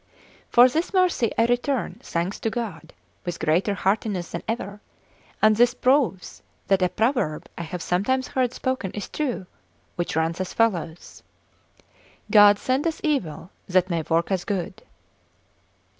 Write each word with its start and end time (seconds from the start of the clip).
For 0.49 0.67
this 0.67 0.95
mercy 0.95 1.31
I 1.37 1.45
return 1.45 1.99
thanks 2.01 2.39
to 2.39 2.49
God 2.49 2.91
with 3.23 3.37
greater 3.37 3.75
heartiness 3.75 4.31
than 4.31 4.41
ever; 4.47 4.81
and 5.43 5.55
this 5.55 5.75
proves 5.75 6.41
that 6.69 6.81
a 6.81 6.89
proverb 6.89 7.47
I 7.55 7.61
have 7.61 7.83
sometimes 7.83 8.29
heard 8.29 8.51
spoken 8.51 8.89
is 8.93 9.07
true, 9.07 9.45
which 9.97 10.15
runs 10.15 10.41
as 10.41 10.55
follows: 10.55 11.21
'God 12.31 12.57
send 12.57 12.87
us 12.87 12.99
evil, 13.03 13.51
that 13.67 13.91
may 13.91 14.01
work 14.01 14.31
us 14.31 14.43
good. 14.43 14.81